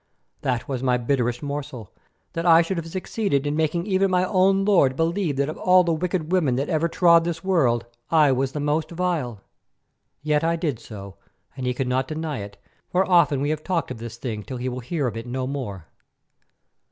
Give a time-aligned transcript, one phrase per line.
[0.41, 1.91] That was my bitterest morsel,
[2.33, 5.83] that I should have succeeded in making even my own lord believe that of all
[5.83, 9.41] the wicked women that ever trod this world, I was the most vile.
[10.23, 11.17] Yet I did so,
[11.55, 12.57] and he cannot deny it,
[12.89, 15.45] for often we have talked of this thing till he will hear of it no
[15.45, 15.85] more.